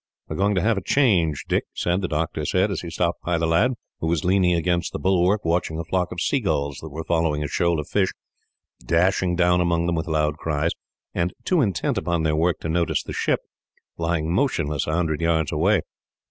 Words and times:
"We 0.27 0.33
are 0.33 0.37
going 0.37 0.55
to 0.55 0.63
have 0.63 0.79
a 0.79 0.83
change, 0.83 1.45
Dick," 1.47 1.65
the 1.85 2.07
doctor 2.09 2.43
said, 2.43 2.71
as 2.71 2.81
he 2.81 2.89
stopped 2.89 3.21
by 3.21 3.37
the 3.37 3.45
lad, 3.45 3.73
who 3.99 4.07
was 4.07 4.25
leaning 4.25 4.55
against 4.55 4.93
the 4.93 4.97
bulwark 4.99 5.45
watching 5.45 5.77
a 5.77 5.83
flock 5.83 6.11
of 6.11 6.19
seabirds 6.19 6.79
that 6.79 6.89
were 6.89 7.03
following 7.03 7.43
a 7.43 7.47
shoal 7.47 7.79
of 7.79 7.87
fish, 7.87 8.09
dashing 8.83 9.35
down 9.35 9.61
among 9.61 9.85
them 9.85 9.93
with 9.93 10.07
loud 10.07 10.37
cries, 10.37 10.71
and 11.13 11.33
too 11.45 11.61
intent 11.61 11.99
upon 11.99 12.23
their 12.23 12.35
work 12.35 12.59
to 12.61 12.67
notice 12.67 13.03
the 13.03 13.13
ship, 13.13 13.41
lying 13.95 14.33
motionless 14.33 14.87
a 14.87 14.91
hundred 14.95 15.21
yards 15.21 15.51
away. 15.51 15.81